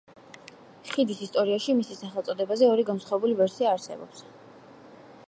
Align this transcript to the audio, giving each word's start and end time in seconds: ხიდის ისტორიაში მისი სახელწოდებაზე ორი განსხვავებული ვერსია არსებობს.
ხიდის 0.91 1.19
ისტორიაში 1.25 1.75
მისი 1.81 1.99
სახელწოდებაზე 1.99 2.71
ორი 2.71 2.87
განსხვავებული 2.89 3.39
ვერსია 3.43 3.75
არსებობს. 3.77 4.29